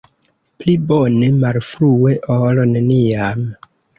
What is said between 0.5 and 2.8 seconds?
Pli bone malfrue, ol